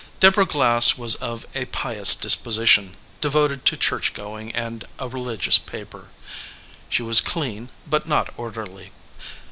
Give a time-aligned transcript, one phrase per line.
[0.19, 6.09] Deborah Glass was of a pious disposition, devoted to church going and a religious paper.
[6.89, 8.93] She was clean, but not orderly.